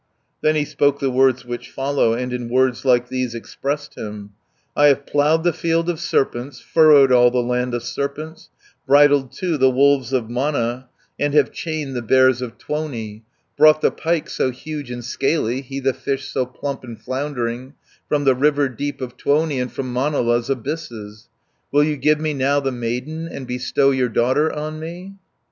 Then 0.41 0.55
he 0.55 0.65
spoke 0.65 0.97
the 0.99 1.11
words 1.11 1.45
which 1.45 1.69
follow, 1.69 2.13
And 2.13 2.33
in 2.33 2.49
words 2.49 2.83
like 2.85 3.09
these 3.09 3.35
expressed 3.35 3.95
him: 3.95 4.31
320 4.73 4.73
"I 4.77 4.87
have 4.87 5.05
ploughed 5.05 5.43
the 5.43 5.53
field 5.53 5.91
of 5.91 5.99
serpents, 5.99 6.59
Furrowed 6.59 7.11
all 7.11 7.29
the 7.29 7.37
land 7.43 7.75
of 7.75 7.83
serpents; 7.83 8.49
Bridled, 8.87 9.31
too, 9.31 9.57
the 9.57 9.69
wolves 9.69 10.11
of 10.11 10.27
Mana, 10.27 10.89
And 11.19 11.35
have 11.35 11.51
chained 11.51 11.95
the 11.95 12.01
bears 12.01 12.41
of 12.41 12.57
Tuoni; 12.57 13.21
Brought 13.55 13.81
the 13.81 13.91
pike 13.91 14.27
so 14.27 14.49
huge 14.49 14.89
and 14.89 15.05
scaly, 15.05 15.61
He 15.61 15.79
the 15.79 15.93
fish 15.93 16.27
so 16.29 16.47
plump 16.47 16.83
and 16.83 16.99
floundering, 16.99 17.75
From 18.09 18.23
the 18.23 18.33
river 18.33 18.69
deep 18.69 19.01
of 19.01 19.17
Tuoni, 19.17 19.59
And 19.61 19.71
from 19.71 19.93
Manala's 19.93 20.49
abysses. 20.49 21.27
Will 21.71 21.83
you 21.83 21.95
give 21.95 22.19
me 22.19 22.33
now 22.33 22.59
the 22.59 22.71
maiden, 22.71 23.27
And 23.27 23.45
bestow 23.45 23.91
your 23.91 24.09
daughter 24.09 24.51
on 24.51 24.79
me?" 24.79 25.13